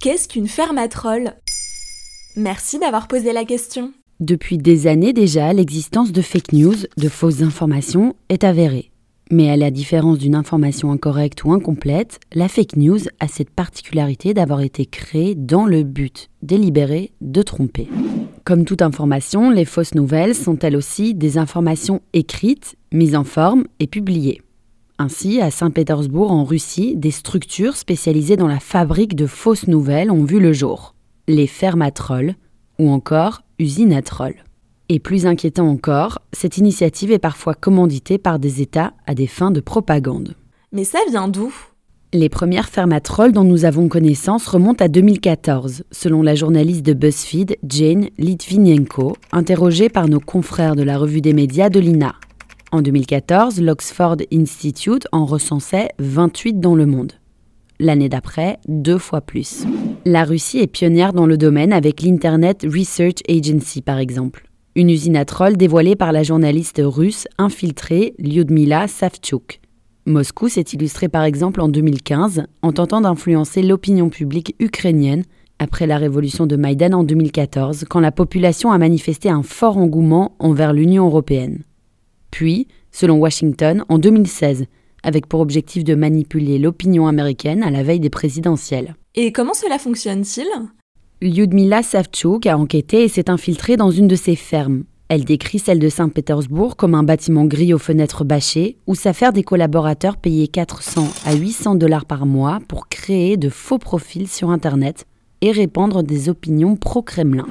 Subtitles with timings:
[0.00, 1.34] Qu'est-ce qu'une fermatroll
[2.34, 3.92] Merci d'avoir posé la question.
[4.18, 8.92] Depuis des années déjà, l'existence de fake news, de fausses informations, est avérée.
[9.30, 14.32] Mais à la différence d'une information incorrecte ou incomplète, la fake news a cette particularité
[14.32, 17.86] d'avoir été créée dans le but délibéré de tromper.
[18.44, 23.64] Comme toute information, les fausses nouvelles sont elles aussi des informations écrites, mises en forme
[23.80, 24.40] et publiées.
[25.02, 30.24] Ainsi, à Saint-Pétersbourg, en Russie, des structures spécialisées dans la fabrique de fausses nouvelles ont
[30.24, 30.94] vu le jour.
[31.26, 32.34] Les fermatrolls,
[32.78, 34.44] ou encore usinatrolls.
[34.90, 39.50] Et plus inquiétant encore, cette initiative est parfois commanditée par des États à des fins
[39.50, 40.34] de propagande.
[40.70, 41.50] Mais ça vient d'où?
[42.12, 47.56] Les premières fermatrolls dont nous avons connaissance remontent à 2014, selon la journaliste de BuzzFeed
[47.66, 52.16] Jane Litvinenko, interrogée par nos confrères de la revue des médias de l'INA.
[52.72, 57.14] En 2014, l'Oxford Institute en recensait 28 dans le monde.
[57.80, 59.64] L'année d'après, deux fois plus.
[60.04, 64.48] La Russie est pionnière dans le domaine avec l'Internet Research Agency par exemple.
[64.76, 69.60] Une usine à trolls dévoilée par la journaliste russe infiltrée Lyudmila Savchuk.
[70.06, 75.24] Moscou s'est illustré par exemple en 2015 en tentant d'influencer l'opinion publique ukrainienne
[75.58, 80.36] après la révolution de Maïdan en 2014 quand la population a manifesté un fort engouement
[80.38, 81.64] envers l'Union européenne
[82.30, 84.66] puis, selon Washington, en 2016,
[85.02, 88.94] avec pour objectif de manipuler l'opinion américaine à la veille des présidentielles.
[89.14, 90.46] Et comment cela fonctionne-t-il?
[91.22, 94.84] Lyudmila Savchuk a enquêté et s'est infiltrée dans une de ses fermes.
[95.08, 99.42] Elle décrit celle de Saint-Pétersbourg comme un bâtiment gris aux fenêtres bâchées où s'affairent des
[99.42, 105.06] collaborateurs payés 400 à 800 dollars par mois pour créer de faux profils sur Internet
[105.42, 107.46] et répandre des opinions pro-Kremlin.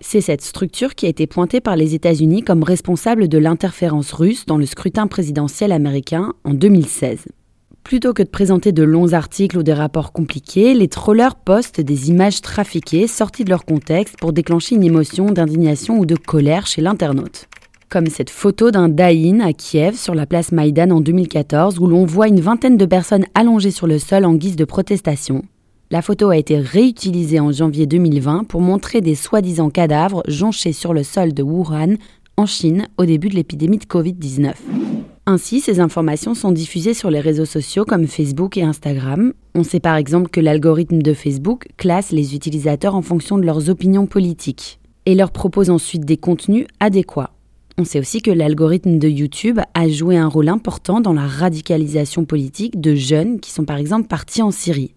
[0.00, 4.46] C'est cette structure qui a été pointée par les États-Unis comme responsable de l'interférence russe
[4.46, 7.26] dans le scrutin présidentiel américain en 2016.
[7.84, 12.08] Plutôt que de présenter de longs articles ou des rapports compliqués, les trollers postent des
[12.08, 16.80] images trafiquées sorties de leur contexte pour déclencher une émotion d'indignation ou de colère chez
[16.80, 17.46] l'internaute.
[17.90, 22.06] Comme cette photo d'un Daïn à Kiev sur la place Maïdan en 2014 où l'on
[22.06, 25.42] voit une vingtaine de personnes allongées sur le sol en guise de protestation.
[25.90, 30.94] La photo a été réutilisée en janvier 2020 pour montrer des soi-disant cadavres jonchés sur
[30.94, 31.96] le sol de Wuhan,
[32.38, 34.54] en Chine, au début de l'épidémie de Covid-19.
[35.26, 39.34] Ainsi, ces informations sont diffusées sur les réseaux sociaux comme Facebook et Instagram.
[39.54, 43.68] On sait par exemple que l'algorithme de Facebook classe les utilisateurs en fonction de leurs
[43.68, 47.30] opinions politiques et leur propose ensuite des contenus adéquats.
[47.76, 52.24] On sait aussi que l'algorithme de YouTube a joué un rôle important dans la radicalisation
[52.24, 54.94] politique de jeunes qui sont par exemple partis en Syrie.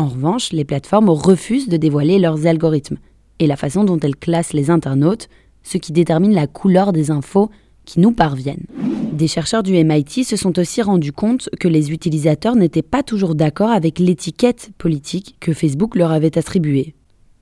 [0.00, 2.96] En revanche, les plateformes refusent de dévoiler leurs algorithmes
[3.38, 5.28] et la façon dont elles classent les internautes,
[5.62, 7.50] ce qui détermine la couleur des infos
[7.84, 8.64] qui nous parviennent.
[9.12, 13.34] Des chercheurs du MIT se sont aussi rendus compte que les utilisateurs n'étaient pas toujours
[13.34, 16.94] d'accord avec l'étiquette politique que Facebook leur avait attribuée,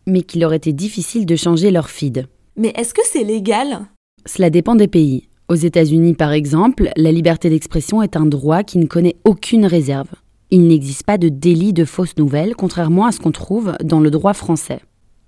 [0.08, 2.26] mais qu'il leur était difficile de changer leur feed.
[2.56, 3.86] Mais est-ce que c'est légal?
[4.26, 5.28] Cela dépend des pays.
[5.48, 10.08] Aux États-Unis, par exemple, la liberté d'expression est un droit qui ne connaît aucune réserve.
[10.50, 14.10] Il n'existe pas de délit de fausses nouvelles, contrairement à ce qu'on trouve dans le
[14.10, 14.80] droit français.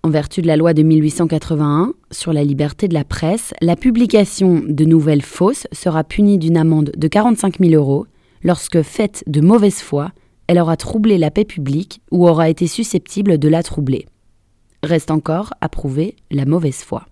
[0.03, 4.63] En vertu de la loi de 1881 sur la liberté de la presse, la publication
[4.67, 8.07] de nouvelles fausses sera punie d'une amende de 45 000 euros
[8.43, 10.13] lorsque, faite de mauvaise foi,
[10.47, 14.07] elle aura troublé la paix publique ou aura été susceptible de la troubler.
[14.83, 17.05] Reste encore à prouver la mauvaise foi.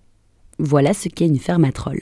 [0.57, 2.01] Voilà ce qu'est une fermatrole.